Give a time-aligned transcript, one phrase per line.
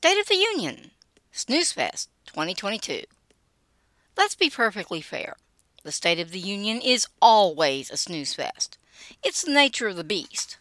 [0.00, 0.92] State of the Union,
[1.32, 3.02] Snooze Fest 2022.
[4.16, 5.34] Let's be perfectly fair.
[5.82, 8.78] The State of the Union is always a snooze fest.
[9.24, 10.56] It's the nature of the beast.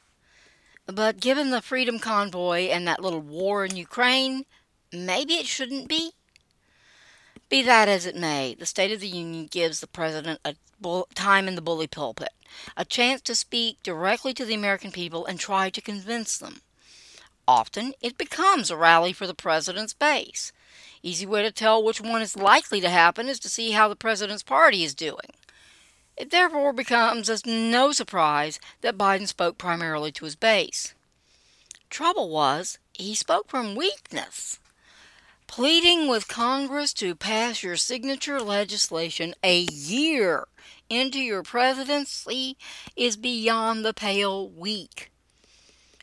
[0.88, 4.46] But given the Freedom Convoy and that little war in Ukraine,
[4.92, 6.14] maybe it shouldn't be?
[7.48, 11.10] Be that as it may, the State of the Union gives the President a bull-
[11.14, 12.34] time in the bully pulpit,
[12.76, 16.64] a chance to speak directly to the American people and try to convince them.
[17.48, 20.52] Often it becomes a rally for the President's base.
[21.02, 23.95] Easy way to tell which one is likely to happen is to see how the
[23.95, 25.31] President's party is doing.
[26.17, 30.94] It therefore becomes as no surprise that Biden spoke primarily to his base.
[31.89, 34.59] Trouble was, he spoke from weakness.
[35.45, 40.48] Pleading with Congress to pass your signature legislation a year
[40.89, 42.58] into your presidency
[42.98, 45.11] is beyond the pale weak.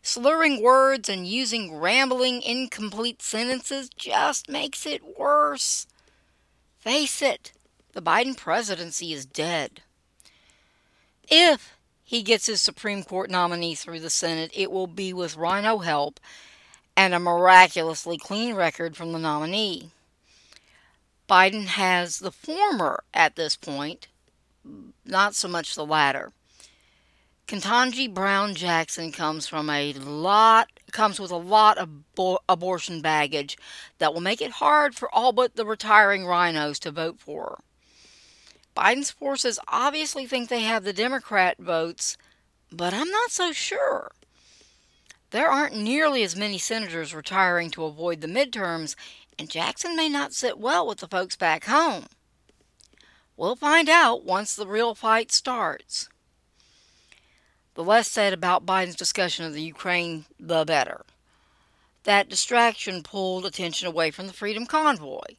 [0.06, 5.86] Slurring words and using rambling, incomplete sentences just makes it worse.
[6.78, 7.52] Face it,
[7.94, 9.80] the Biden presidency is dead.
[11.27, 15.78] If he gets his Supreme Court nominee through the Senate, it will be with RINO
[15.78, 16.20] help
[16.94, 19.91] and a miraculously clean record from the nominee.
[21.27, 24.08] Biden has the former at this point,
[25.06, 26.33] not so much the latter.
[27.47, 33.59] Ketanji Brown Jackson comes from a lot comes with a lot of bo- abortion baggage
[33.98, 37.64] that will make it hard for all but the retiring RINOs to vote for her.
[38.75, 42.17] Biden's forces obviously think they have the Democrat votes,
[42.73, 44.12] but I'm not so sure.
[45.31, 48.95] There aren't nearly as many senators retiring to avoid the midterms,
[49.39, 52.06] and Jackson may not sit well with the folks back home.
[53.36, 56.08] We'll find out once the real fight starts.
[57.75, 61.05] The less said about Biden's discussion of the Ukraine, the better.
[62.05, 65.36] That distraction pulled attention away from the Freedom Convoy,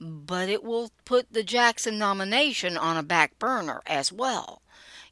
[0.00, 4.60] but it will put the Jackson nomination on a back burner as well,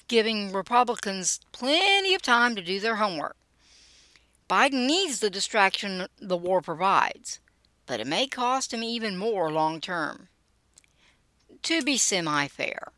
[0.09, 3.37] giving Republicans plenty of time to do their homework.
[4.49, 7.39] Biden needs the distraction the war provides,
[7.87, 10.29] but it may cost him even more long term.
[11.63, 12.93] To be semi fair,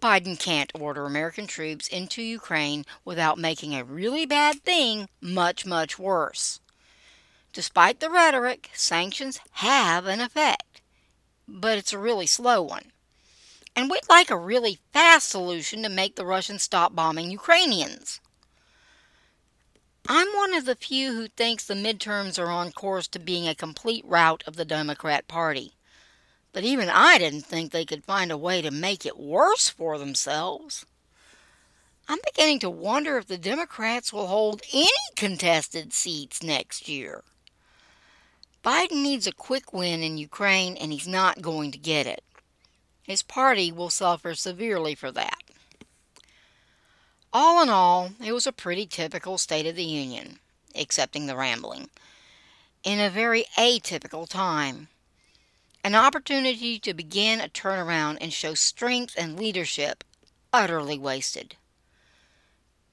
[0.00, 5.98] Biden can't order American troops into Ukraine without making a really bad thing much, much
[5.98, 6.60] worse.
[7.52, 10.80] Despite the rhetoric, sanctions have an effect,
[11.46, 12.92] but it's a really slow one.
[13.76, 18.20] And we'd like a really fast solution to make the Russians stop bombing Ukrainians.
[20.08, 23.54] I'm one of the few who thinks the midterms are on course to being a
[23.54, 25.74] complete rout of the Democrat Party.
[26.52, 29.98] But even I didn't think they could find a way to make it worse for
[29.98, 30.84] themselves.
[32.08, 37.22] I'm beginning to wonder if the Democrats will hold any contested seats next year.
[38.64, 42.24] Biden needs a quick win in Ukraine, and he's not going to get it.
[43.04, 45.38] His party will suffer severely for that.
[47.32, 50.40] All in all, it was a pretty typical State of the Union,
[50.74, 51.90] excepting the rambling,
[52.82, 54.88] in a very atypical time.
[55.82, 60.04] An opportunity to begin a turnaround and show strength and leadership
[60.52, 61.56] utterly wasted.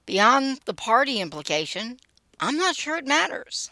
[0.06, 2.00] Beyond the party implication,
[2.40, 3.72] I'm not sure it matters.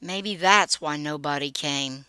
[0.00, 2.06] Maybe that's why nobody came.